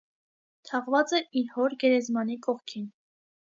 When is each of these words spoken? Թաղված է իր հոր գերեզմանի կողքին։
Թաղված 0.69 1.13
է 1.19 1.21
իր 1.43 1.53
հոր 1.59 1.77
գերեզմանի 1.85 2.41
կողքին։ 2.49 2.93